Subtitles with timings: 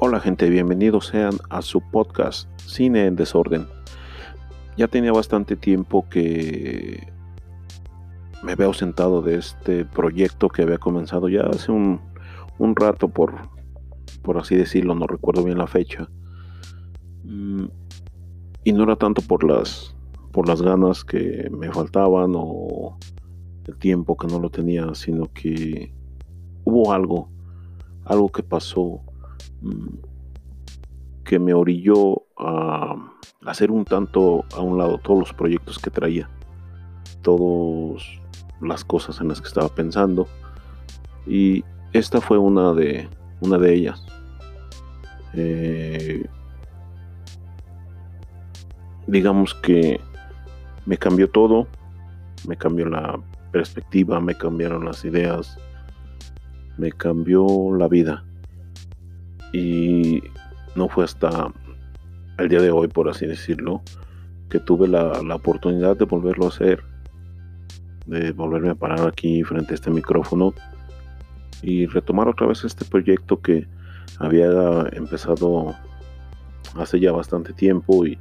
[0.00, 3.66] Hola gente, bienvenidos sean a su podcast Cine en Desorden.
[4.76, 7.04] Ya tenía bastante tiempo que
[8.44, 12.00] me había ausentado de este proyecto que había comenzado ya hace un,
[12.76, 13.34] rato por,
[14.22, 16.08] por así decirlo, no recuerdo bien la fecha.
[17.24, 17.64] Mm,
[18.62, 19.96] y no era tanto por las,
[20.30, 22.96] por las ganas que me faltaban o
[23.64, 25.92] el tiempo que no lo tenía, sino que
[26.62, 27.28] hubo algo,
[28.04, 29.02] algo que pasó
[31.24, 32.96] que me orilló a
[33.44, 36.28] hacer un tanto a un lado todos los proyectos que traía,
[37.22, 38.02] todas
[38.60, 40.26] las cosas en las que estaba pensando
[41.26, 43.08] y esta fue una de
[43.40, 44.04] una de ellas.
[45.34, 46.26] Eh,
[49.06, 50.00] digamos que
[50.86, 51.66] me cambió todo,
[52.46, 53.20] me cambió la
[53.52, 55.58] perspectiva, me cambiaron las ideas,
[56.76, 58.24] me cambió la vida.
[59.52, 60.22] Y
[60.74, 61.52] no fue hasta
[62.38, 63.82] el día de hoy, por así decirlo,
[64.48, 66.82] que tuve la, oportunidad de volverlo a hacer,
[68.06, 70.54] de volverme a parar aquí frente a este micrófono
[71.62, 73.66] y retomar otra vez este proyecto que
[74.18, 74.48] había
[74.92, 75.74] empezado
[76.76, 78.18] hace ya bastante tiempo y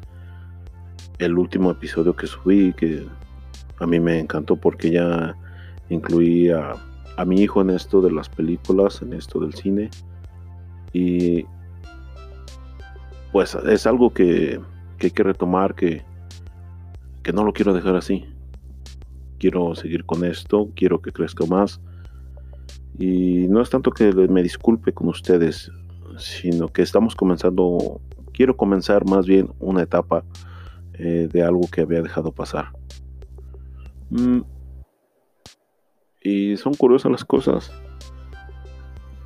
[1.20, 3.05] el último episodio que subí que
[3.80, 5.36] a mí me encantó porque ya
[5.89, 6.73] incluía
[7.16, 9.89] a mi hijo en esto de las películas, en esto del cine
[10.98, 11.45] y
[13.31, 14.59] pues es algo que,
[15.00, 16.04] hay que retomar, que,
[17.22, 18.26] que no lo quiero dejar así.
[19.38, 21.80] Quiero seguir con esto, quiero que crezca más.
[22.98, 25.72] Y no es tanto que me disculpe con ustedes,
[26.17, 28.02] sino que estamos comenzando,
[28.34, 30.23] quiero comenzar más bien una etapa
[30.94, 32.72] eh, de algo que había dejado pasar.
[34.09, 34.39] Mm.
[36.23, 37.72] Y son curiosas las cosas.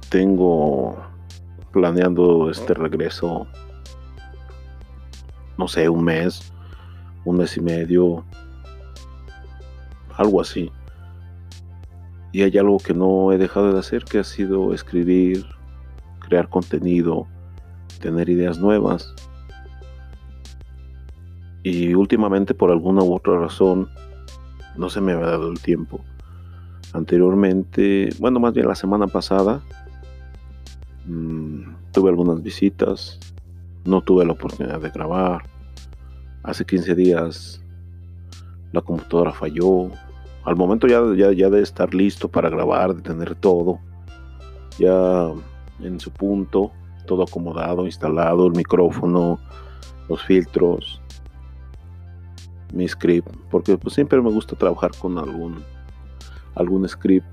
[0.09, 1.10] Tengo
[1.71, 3.47] planeando este regreso,
[5.57, 6.51] no sé, un mes,
[7.25, 8.25] un mes y medio,
[10.15, 10.71] algo así.
[12.33, 15.45] Y hay algo que no he dejado de hacer, que ha sido escribir,
[16.19, 17.27] crear contenido,
[17.99, 19.13] tener ideas nuevas.
[21.63, 23.89] Y últimamente por alguna u otra razón
[24.77, 25.99] no se me había dado el tiempo.
[26.93, 29.61] Anteriormente, bueno, más bien la semana pasada,
[31.07, 33.19] Mm, tuve algunas visitas,
[33.85, 35.43] no tuve la oportunidad de grabar.
[36.43, 37.61] Hace 15 días
[38.71, 39.89] la computadora falló.
[40.43, 41.01] Al momento ya,
[41.33, 43.79] ya, de estar listo para grabar, de tener todo,
[44.79, 45.29] ya
[45.81, 46.71] en su punto,
[47.05, 49.39] todo acomodado, instalado, el micrófono,
[50.09, 50.99] los filtros,
[52.73, 55.63] mi script, porque pues siempre me gusta trabajar con algún
[56.55, 57.27] algún script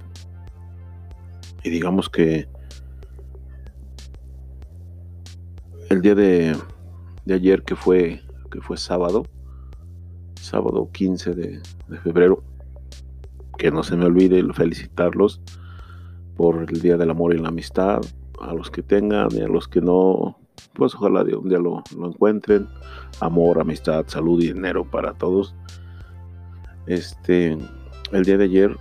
[1.64, 2.46] y digamos que
[5.90, 6.56] el día de,
[7.32, 9.24] ayer que fue, que fue sábado,
[10.40, 11.62] sábado 15 de,
[12.02, 12.42] febrero,
[13.56, 15.40] que no se me olvide felicitarlos
[16.36, 18.00] por el Día del Amor y la Amistad,
[18.40, 20.38] a los que tengan y a los que no,
[20.74, 22.68] pues ojalá de un día lo, encuentren.
[23.20, 25.54] Amor, amistad, salud y dinero para todos.
[26.86, 27.58] Este,
[28.12, 28.76] el día de ayer,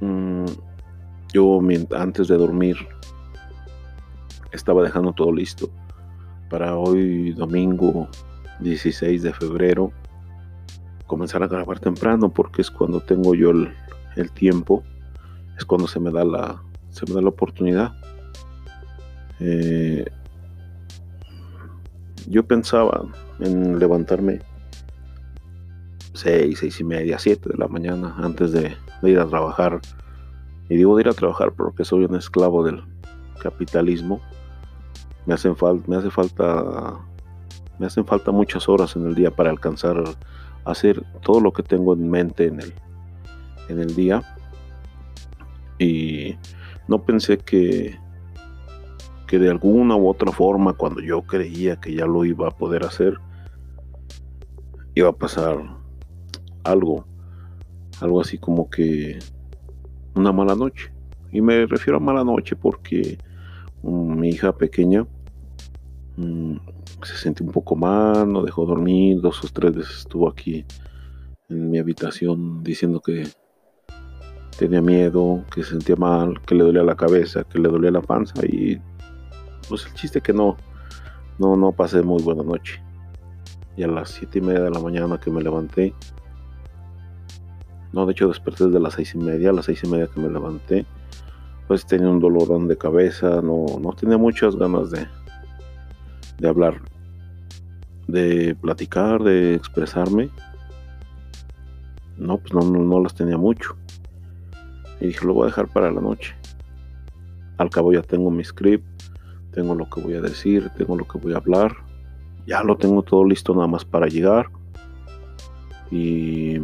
[0.00, 0.44] mm,
[1.32, 1.60] yo
[1.96, 2.76] antes de dormir,
[4.52, 5.70] estaba dejando todo listo
[6.48, 8.08] para hoy domingo
[8.60, 9.92] 16 de febrero
[11.06, 13.72] comenzar a grabar temprano porque es cuando tengo yo el,
[14.32, 14.82] tiempo
[15.58, 17.92] es cuando se me da la se me da la oportunidad
[19.40, 20.06] eh,
[22.28, 23.06] yo pensaba
[23.40, 24.40] en levantarme
[26.14, 29.80] 6, 6 y media, 7 de la mañana antes de, de ir a trabajar.
[30.68, 32.82] Y digo de ir a trabajar porque soy un esclavo del
[33.40, 34.20] capitalismo
[35.26, 37.00] me hacen falta, me hace falta,
[37.78, 41.62] me hacen falta muchas horas en el día para alcanzar a hacer todo lo que
[41.62, 42.72] tengo en mente en el,
[43.68, 44.22] en el día.
[45.78, 46.36] Y
[46.88, 47.98] no pensé que,
[49.26, 52.84] que de alguna u otra forma, cuando yo creía que ya lo iba a poder
[52.84, 53.18] hacer,
[54.94, 55.58] iba a pasar
[56.64, 57.04] algo,
[58.00, 59.18] algo así como que
[60.14, 60.92] una mala noche.
[61.32, 63.18] Y me refiero a mala noche porque
[63.82, 65.06] mi hija pequeña
[66.16, 66.56] Mm,
[67.02, 70.64] se sintió un poco mal, no dejó dormir, dos o tres veces estuvo aquí
[71.48, 73.28] en mi habitación diciendo que
[74.58, 78.00] tenía miedo, que se sentía mal, que le dolía la cabeza, que le dolía la
[78.00, 78.80] panza y
[79.68, 80.56] pues el chiste que no,
[81.38, 82.82] no, no pasé muy buena noche.
[83.76, 85.94] Y a las siete y media de la mañana que me levanté,
[87.92, 90.20] no, de hecho desperté desde las seis y media, a las seis y media que
[90.20, 90.86] me levanté,
[91.68, 95.06] pues tenía un dolorón de cabeza, no, no tenía muchas ganas de,
[96.38, 96.80] de hablar,
[98.06, 100.30] de platicar, de expresarme.
[102.16, 103.76] No, pues no, no, las tenía mucho.
[105.00, 106.34] Y dije, lo voy a dejar para la noche.
[107.58, 108.84] Al cabo ya tengo mi script,
[109.52, 111.74] tengo lo que voy a decir, tengo lo que voy a hablar.
[112.46, 114.50] Ya lo tengo todo listo nada más para llegar.
[115.90, 116.60] Y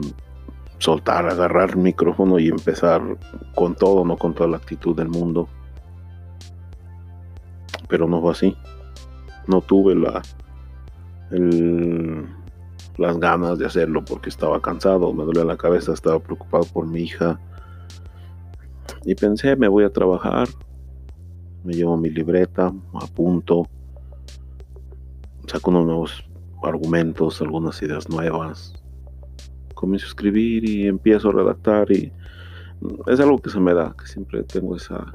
[0.78, 3.02] soltar, agarrar el micrófono y empezar
[3.54, 5.48] con todo, no con toda la actitud del mundo.
[7.88, 8.56] Pero no fue así.
[9.46, 10.22] No tuve la
[12.98, 17.00] las ganas de hacerlo porque estaba cansado, me dolía la cabeza, estaba preocupado por mi
[17.00, 17.40] hija.
[19.04, 20.48] Y pensé, me voy a trabajar,
[21.64, 23.66] me llevo mi libreta, apunto,
[25.46, 26.24] saco unos nuevos
[26.62, 28.74] argumentos, algunas ideas nuevas,
[29.74, 32.12] comienzo a escribir y empiezo a redactar y
[33.06, 35.14] es algo que se me da, que siempre tengo esa...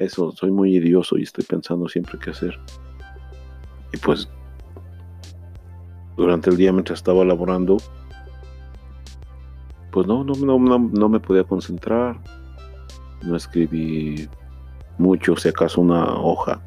[0.00, 2.58] Eso, soy muy idioso y estoy pensando siempre qué hacer.
[3.92, 4.28] Y pues
[6.16, 7.76] durante el día mientras estaba laborando,
[9.92, 12.18] pues no, no, no, no, me podía concentrar.
[13.22, 14.28] No escribí
[14.98, 16.60] mucho, si acaso una hoja.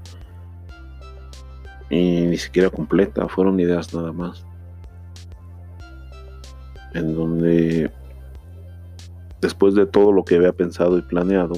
[1.89, 4.45] Y ni siquiera completa, fueron ideas nada más
[6.93, 7.91] en donde
[9.41, 11.55] después de todo lo que había pensado y planeado,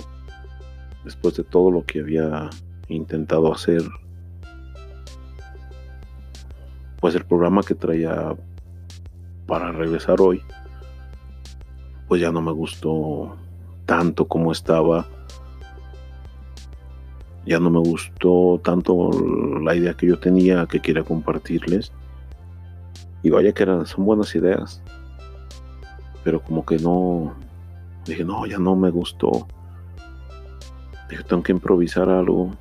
[1.06, 2.50] después de todo lo que había
[2.90, 3.81] intentado hacer,
[7.00, 8.36] pues el programa que traía
[9.48, 10.42] para regresar hoy,
[12.10, 13.38] pues ya no me gustó
[13.86, 15.07] tanto como estaba.
[17.46, 19.12] Ya no me gustó tanto
[19.63, 21.92] la idea que yo tenía que quería compartirles.
[23.22, 24.81] Y vaya que eran, son buenas ideas
[26.25, 27.36] pero como que no,
[28.04, 29.48] dije, no, ya no me gustó.
[31.10, 32.52] Dije, tengo que improvisar algo.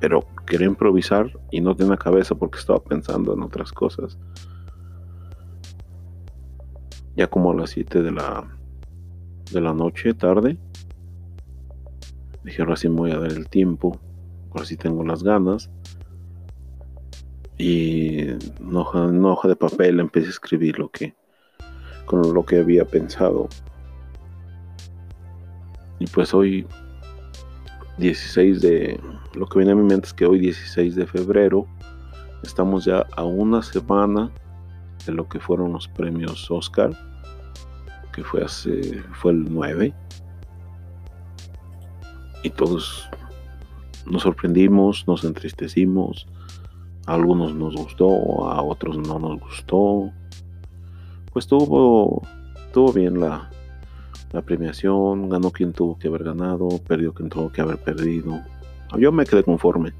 [0.00, 4.18] Pero quería improvisar y no tenía cabeza porque estaba pensando en otras cosas.
[7.16, 8.44] Ya como a las 7 de la,
[9.52, 10.58] de la noche, tarde,
[12.42, 13.98] dije, ahora sí me voy a dar el tiempo.
[14.50, 15.70] Ahora sí tengo las ganas.
[17.56, 21.14] Y en hoja, hoja de papel empecé a escribir lo que,
[22.04, 23.48] con lo que había pensado.
[26.00, 26.66] Y pues hoy
[27.98, 29.00] 16 de...
[29.34, 31.66] Lo que viene a mi mente es que hoy 16 de febrero
[32.42, 34.30] estamos ya a una semana
[35.06, 36.90] de lo que fueron los premios Oscar,
[38.12, 39.02] que fue hace...
[39.12, 39.94] fue el 9.
[42.42, 43.08] Y todos
[44.06, 46.26] nos sorprendimos, nos entristecimos,
[47.06, 50.12] a algunos nos gustó, a otros no nos gustó
[51.34, 52.22] pues tuvo,
[52.72, 53.50] tuvo bien la,
[54.34, 58.42] la premiación, ganó quien tuvo que haber ganado, perdió quien tuvo que haber perdido.
[58.98, 59.92] Yo me quedé conforme,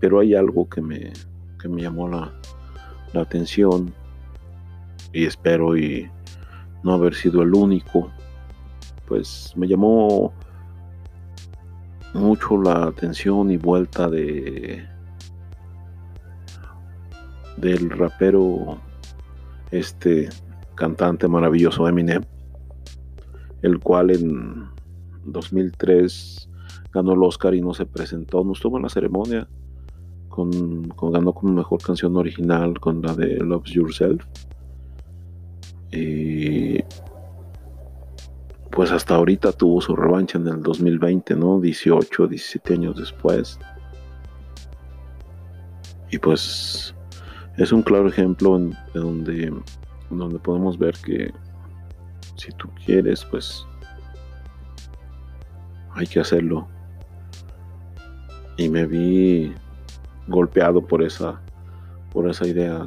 [0.00, 1.12] pero hay algo que me,
[1.60, 2.32] que me llamó la,
[3.12, 3.92] la atención
[5.12, 6.10] y espero y
[6.82, 8.10] no haber sido el único.
[9.06, 10.32] Pues me llamó
[12.14, 14.82] mucho la atención y vuelta de
[17.58, 18.78] del rapero
[19.70, 20.30] este
[20.74, 22.24] cantante maravilloso Eminem,
[23.62, 24.68] el cual en
[25.24, 26.48] 2003
[26.92, 29.48] ganó el Oscar y no se presentó, no estuvo en la ceremonia,
[30.28, 34.24] con, ganó como mejor canción original con la de Loves Yourself.
[35.90, 36.80] Y
[38.70, 41.60] pues hasta ahorita tuvo su revancha en el 2020, ¿no?
[41.60, 43.58] 18, 17 años después.
[46.10, 46.94] Y pues
[47.56, 48.60] es un claro ejemplo
[48.94, 49.52] donde
[50.10, 51.32] donde podemos ver que
[52.38, 53.66] si tú quieres, pues
[55.90, 56.66] hay que hacerlo.
[58.56, 59.52] Y me vi
[60.26, 61.40] golpeado por esa
[62.12, 62.82] por esa idea.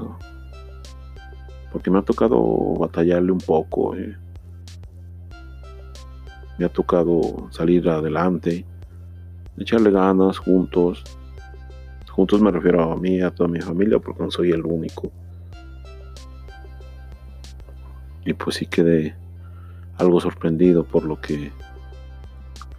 [1.71, 3.95] Porque me ha tocado batallarle un poco.
[3.95, 4.17] Eh.
[6.57, 8.65] Me ha tocado salir adelante,
[9.57, 11.03] echarle ganas juntos.
[12.09, 15.11] Juntos me refiero a mí, a toda mi familia, porque no soy el único.
[18.25, 19.15] y pues sí quedé
[20.01, 21.51] algo sorprendido por lo que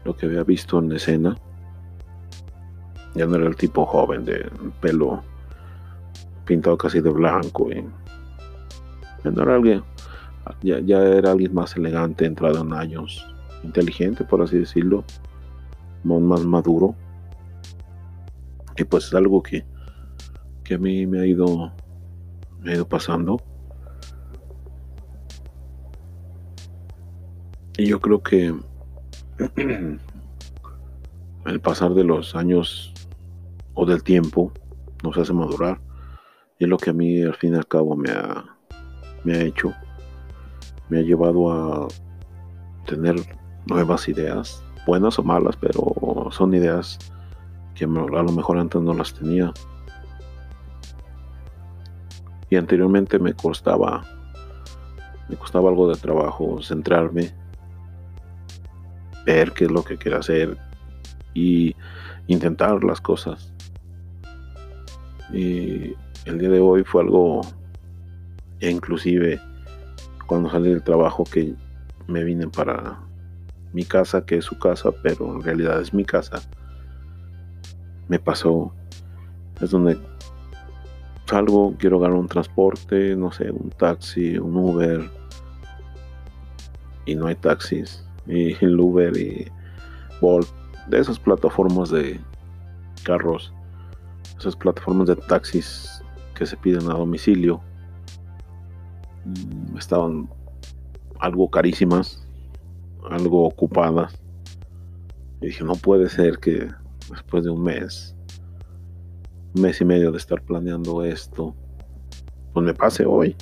[0.05, 1.37] lo que había visto en escena.
[3.15, 4.51] Ya no era el tipo joven de
[4.81, 5.23] pelo
[6.45, 7.85] pintado casi de blanco y
[9.25, 9.83] no era alguien
[10.63, 13.25] ya, ya era alguien más elegante entrado en años
[13.63, 15.05] inteligente por así decirlo
[16.05, 16.97] más maduro.
[18.77, 19.65] Y pues es algo que
[20.65, 21.73] que a mí me ha ido
[22.61, 23.41] me ha ido pasando
[27.83, 28.55] Y yo creo que
[31.47, 32.95] el pasar de los años
[33.75, 34.53] o del tiempo
[35.03, 35.81] nos hace madurar.
[36.61, 38.45] Y es lo que a mí al fin y al cabo me ha,
[39.25, 39.75] me ha hecho.
[40.91, 41.89] Me ha llevado a
[42.87, 43.17] tener
[43.67, 47.01] nuevas ideas, buenas o malas, pero son ideas
[47.75, 49.53] que a lo mejor antes no las tenía.
[52.49, 54.05] Y anteriormente me costaba,
[55.29, 57.42] me costaba algo de trabajo centrarme,
[59.25, 60.57] ver qué es lo que quiero hacer
[61.35, 61.75] y
[62.27, 63.53] intentar las cosas.
[65.33, 65.95] Y
[66.27, 67.41] el día de hoy fue algo,
[68.61, 69.41] inclusive
[70.27, 71.55] cuando salí del trabajo que
[72.07, 73.01] me vine para
[73.73, 76.43] mi casa, que es su casa, pero en realidad es mi casa.
[78.09, 78.75] Me pasó,
[79.61, 79.99] es donde
[81.27, 85.11] salgo, quiero ganar un transporte, no sé, un taxi, un Uber,
[87.07, 89.51] y no hay taxis, y el Uber y
[90.21, 90.49] Bolt,
[90.89, 92.21] de esas plataformas de
[93.05, 93.53] carros,
[94.39, 96.03] esas plataformas de taxis
[96.35, 97.61] que se piden a domicilio,
[99.25, 100.29] mm, estaban
[101.21, 102.27] algo carísimas,
[103.11, 104.15] algo ocupadas.
[105.41, 106.69] Y dije, no puede ser que
[107.11, 108.15] después de un mes,
[109.55, 111.55] un mes y medio de estar planeando esto,
[112.53, 113.37] pues me pase hoy.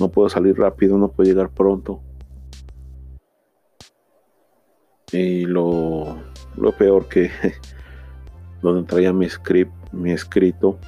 [0.00, 2.00] No puedo salir rápido, no puedo llegar pronto.
[5.12, 6.16] Y lo,
[6.56, 7.30] lo peor que
[8.62, 10.78] donde traía mi script, mi escrito,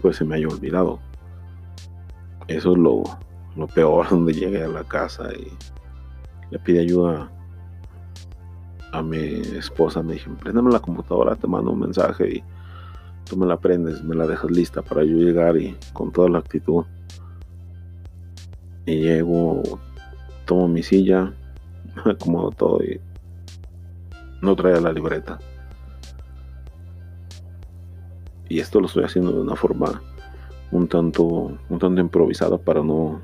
[0.00, 0.98] pues se me haya olvidado.
[2.46, 3.02] Eso es lo,
[3.56, 5.52] lo peor donde llegué a la casa y
[6.50, 7.30] le pide ayuda
[8.92, 9.18] a mi
[9.56, 10.02] esposa.
[10.02, 12.44] Me dije, préndeme la computadora, te mando un mensaje y
[13.24, 16.38] tú me la prendes, me la dejas lista para yo llegar y con toda la
[16.38, 16.84] actitud.
[18.86, 19.62] Y llego,
[20.46, 21.34] tomo mi silla,
[22.10, 23.00] acomodo todo y
[24.40, 25.38] no traía la libreta.
[28.48, 30.00] Y esto lo estoy haciendo de una forma
[30.70, 31.24] un tanto,
[31.68, 33.20] un tanto improvisada para no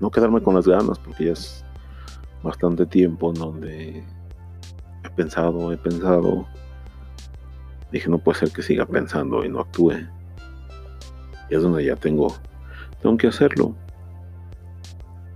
[0.00, 1.64] no quedarme con las ganas, porque ya es
[2.42, 4.04] bastante tiempo en donde
[5.04, 6.46] he pensado, he pensado.
[7.92, 9.92] Dije, no puede ser que siga pensando y no actúe.
[11.50, 12.34] Y es donde ya tengo,
[13.02, 13.74] tengo que hacerlo.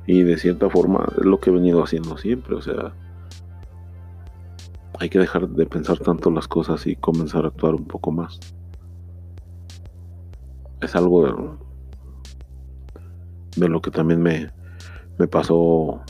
[0.06, 2.92] Y de cierta forma es lo que he venido haciendo siempre, o sea,
[4.98, 8.38] hay que dejar de pensar tanto las cosas y comenzar a actuar un poco más.
[10.80, 11.58] Es algo
[13.56, 14.50] de lo que también me,
[15.18, 16.02] me pasó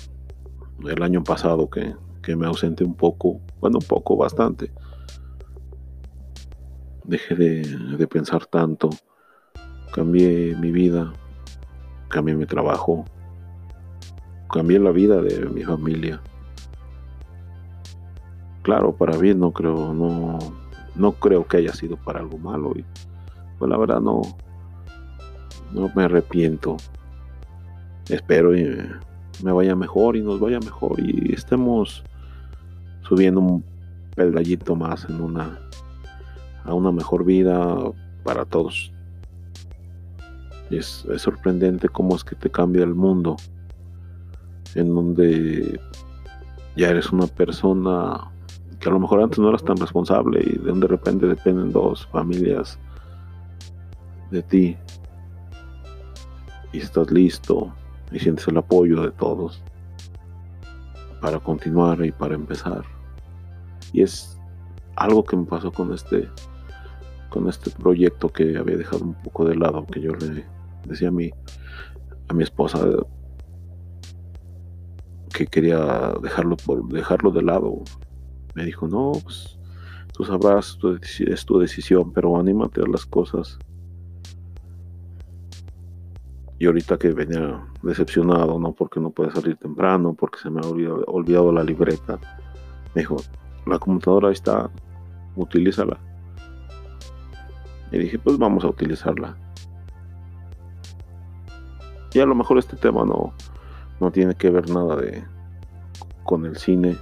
[0.82, 1.94] el año pasado que,
[2.34, 4.72] me ausenté un poco, bueno, un poco, bastante.
[7.04, 7.62] Dejé de,
[7.98, 8.90] de pensar tanto,
[9.92, 11.12] cambié mi vida,
[12.08, 13.04] cambié mi trabajo,
[14.52, 16.20] cambié la vida de mi familia.
[18.62, 20.38] Claro, para bien no creo, no,
[20.94, 22.72] no creo que haya sido para algo malo.
[22.74, 22.84] Y
[23.58, 24.22] pues la verdad no,
[25.72, 26.76] no me arrepiento
[28.08, 28.64] espero y
[29.42, 32.04] me vaya mejor y nos vaya mejor y estemos
[33.02, 33.64] subiendo un
[34.14, 35.58] peldañito más en una
[36.64, 37.76] a una mejor vida
[38.22, 38.90] para todos.
[40.70, 43.36] Es sorprendente cómo es que te cambia el mundo
[44.74, 45.80] en donde
[46.76, 48.30] ya eres una persona
[48.80, 52.06] que a lo mejor antes no eras tan responsable y de, de repente dependen dos
[52.08, 52.78] familias
[54.30, 54.76] de ti
[56.72, 57.72] y estás listo
[58.10, 59.62] y sientes el apoyo de todos
[61.20, 62.82] para continuar y para empezar.
[63.92, 64.38] Y es
[64.96, 66.28] algo que me pasó con este
[67.30, 70.44] con este proyecto que había dejado un poco de lado, que yo le
[70.86, 71.30] decía a mi
[72.28, 72.78] a mi esposa
[75.34, 77.82] que quería dejarlo por dejarlo de lado.
[78.54, 79.58] Me dijo, "No, pues
[80.12, 80.78] tú sabrás,
[81.26, 83.58] es tu decisión, pero anímate a las cosas."
[86.58, 88.72] Y ahorita que venía decepcionado, ¿no?
[88.72, 92.18] Porque no puede salir temprano, porque se me ha olvidado, la libreta.
[92.94, 93.16] Me dijo,
[93.66, 94.70] la computadora está,
[95.34, 95.98] utilízala.
[97.90, 99.36] Y dije, pues vamos a utilizarla.
[102.14, 103.34] Y a lo mejor este tema no,
[104.04, 105.24] no tiene que ver nada de
[106.24, 106.96] con el cine.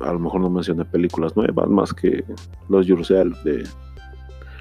[0.00, 2.24] A lo mejor no mencioné películas nuevas, más que
[2.70, 3.64] Los Yourself de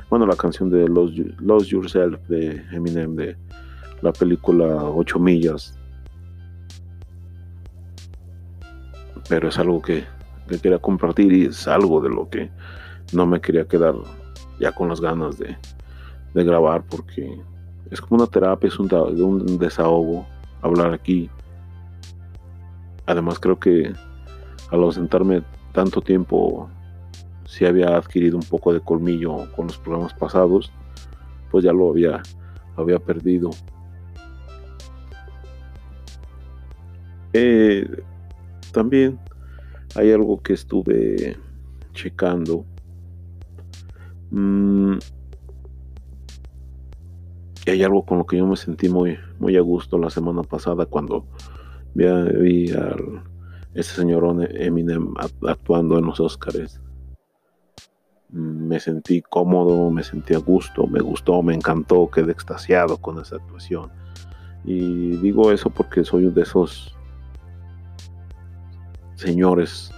[0.10, 3.38] bueno, la canción de Lost, Yourself de Eminem de
[4.02, 5.80] la película 8 millas.
[9.30, 10.04] Pero es algo que,
[10.62, 12.52] quería compartir y es algo de lo que
[13.14, 13.96] no me quería quedar
[14.60, 15.58] ya con las ganas de,
[16.34, 17.42] grabar porque
[17.90, 20.28] es como una terapia, es un desahogo
[20.66, 21.30] hablar aquí.
[23.06, 23.94] Además creo que
[24.72, 26.70] al ausentarme tanto tiempo,
[27.46, 30.72] si había adquirido un poco de colmillo con los programas pasados,
[31.52, 32.22] pues ya lo había,
[32.76, 33.52] había perdido.
[37.34, 37.88] Eh,
[38.72, 39.20] también
[39.96, 41.38] hay algo que estuve
[41.94, 42.66] checando.
[44.32, 44.98] Mm,
[47.66, 50.44] y hay algo con lo que yo me sentí muy, muy a gusto la semana
[50.44, 51.26] pasada cuando
[51.94, 52.96] vi, a
[53.74, 55.14] ese señor Eminem
[55.48, 56.82] actuando en los Oscars.
[58.30, 63.36] Me sentí cómodo, me sentí a gusto, me gustó, me encantó, quedé extasiado con esa
[63.38, 63.92] actuación.
[64.64, 66.96] Y digo eso porque soy de esos
[69.16, 69.92] señores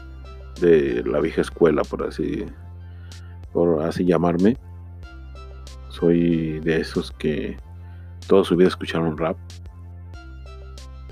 [0.59, 2.45] de la vieja escuela, por así,
[3.53, 4.57] por así llamarme.
[5.89, 7.57] Soy de esos que
[8.27, 9.37] toda su vida escucharon rap.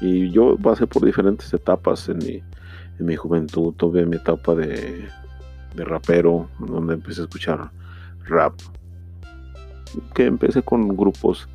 [0.02, 2.44] Y yo pasé por diferentes etapas en mi,
[3.00, 3.74] en mi juventud.
[3.76, 5.08] Tuve mi etapa de,
[5.74, 7.72] de rapero, donde empecé a escuchar
[8.26, 8.54] rap.
[10.14, 11.48] Que empecé con grupos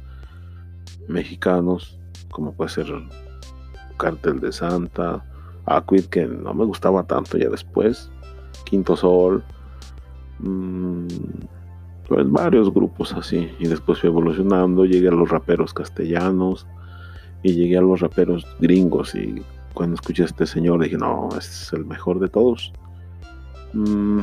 [1.08, 1.98] mexicanos,
[2.30, 2.86] como puede ser
[3.98, 5.22] Cartel de Santa,
[5.66, 8.10] Aquid, que no me gustaba tanto ya después,
[8.64, 9.44] Quinto Sol,
[10.38, 11.06] mmm,
[12.10, 16.66] pues varios grupos así, y después fui evolucionando, llegué a los raperos castellanos
[17.44, 19.40] y llegué a los raperos gringos y
[19.74, 22.72] cuando escuché a este señor dije, no, es el mejor de todos.
[23.74, 24.22] Mm,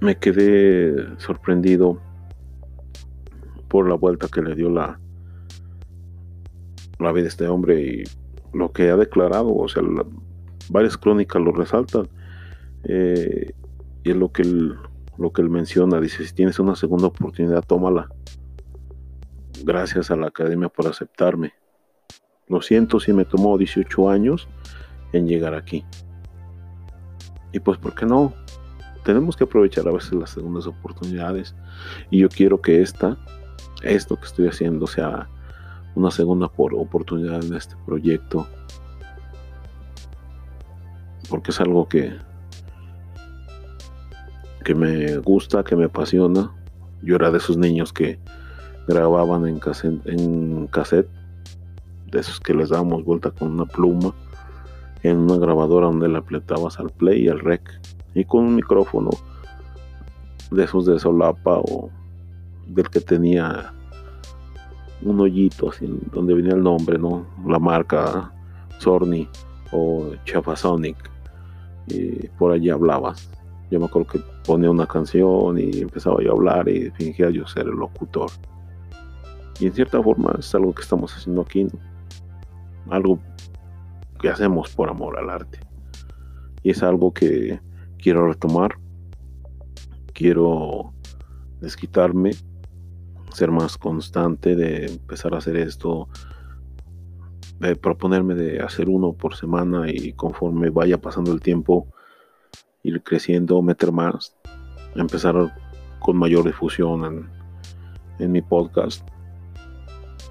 [0.00, 2.00] me quedé sorprendido
[3.68, 4.98] por la vuelta que le dio la,
[7.00, 8.04] la vida de este hombre y
[8.56, 9.82] lo que ha declarado, o sea,
[10.70, 12.08] varias crónicas lo resaltan.
[12.84, 13.52] Eh,
[14.04, 14.74] y es lo que, él,
[15.18, 18.08] lo que él menciona, dice, si tienes una segunda oportunidad, tómala.
[19.64, 21.52] Gracias a la academia por aceptarme.
[22.46, 24.48] Lo siento si me tomó 18 años
[25.12, 25.84] en llegar aquí.
[27.52, 28.32] Y pues, ¿por qué no?
[29.04, 31.54] Tenemos que aprovechar a veces las segundas oportunidades.
[32.10, 33.18] Y yo quiero que esta,
[33.82, 35.28] esto que estoy haciendo, sea
[35.94, 38.46] una segunda por oportunidad en este proyecto.
[41.28, 42.16] Porque es algo que,
[44.68, 46.52] que me gusta, que me apasiona.
[47.00, 48.18] Yo era de esos niños que
[48.86, 49.58] grababan en
[50.66, 51.08] cassette,
[52.10, 54.12] de esos que les dábamos vuelta con una pluma
[55.02, 57.62] en una grabadora donde le apretabas al play y al rec
[58.14, 59.08] y con un micrófono
[60.50, 61.88] de esos de solapa o
[62.66, 63.72] del que tenía
[65.00, 67.26] un hoyito así donde venía el nombre, ¿no?
[67.46, 68.30] La marca
[68.80, 69.26] Sony
[69.72, 71.10] o Chafasonic
[71.86, 73.30] y por allí hablabas.
[73.70, 77.46] Yo me acuerdo que ponía una canción y empezaba yo a hablar y fingía yo
[77.46, 78.30] ser el locutor.
[79.60, 81.66] Y en cierta forma es algo que estamos haciendo aquí,
[82.90, 83.18] algo
[84.20, 85.60] que hacemos por amor al arte.
[86.62, 87.60] Y es algo que
[87.98, 88.78] quiero retomar,
[90.14, 90.92] quiero
[91.60, 92.32] desquitarme
[93.32, 96.08] ser más constante, de empezar a hacer esto,
[97.60, 101.88] de proponerme de hacer uno por semana y conforme vaya pasando el tiempo,
[102.82, 104.36] ir creciendo, meter más,
[104.94, 105.54] empezar
[105.98, 107.30] con mayor difusión en,
[108.18, 109.06] en mi podcast.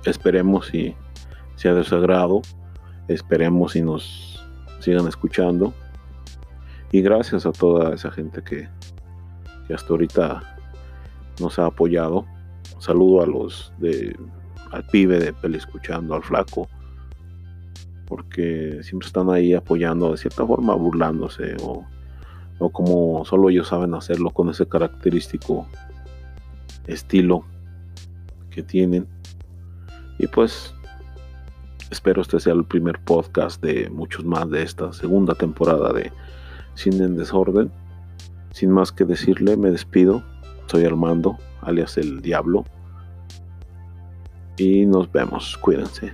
[0.05, 0.95] Esperemos si
[1.55, 2.41] sea de su agrado,
[3.07, 4.45] esperemos si nos
[4.79, 5.73] sigan escuchando.
[6.91, 8.69] Y gracias a toda esa gente que,
[9.73, 10.41] hasta ahorita
[11.41, 12.25] nos ha apoyado
[12.79, 14.15] saludo a los de
[14.71, 16.67] al pibe de Peli escuchando, al flaco,
[18.05, 21.85] porque siempre están ahí apoyando, de cierta forma burlándose, o,
[22.59, 25.67] o como solo ellos saben hacerlo con ese característico
[26.87, 27.45] estilo
[28.49, 29.07] que tienen.
[30.17, 30.73] Y pues
[31.91, 36.11] espero este sea el primer podcast de muchos más de esta segunda temporada de
[36.73, 37.71] Cine en Desorden.
[38.51, 40.23] Sin más que decirle, me despido.
[40.67, 42.65] Soy Armando alias el Diablo.
[44.57, 46.11] Y nos vemos, cuídense.